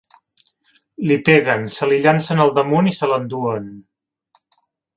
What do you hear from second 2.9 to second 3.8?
i se l’enduen.